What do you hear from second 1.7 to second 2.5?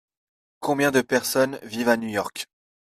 à New York?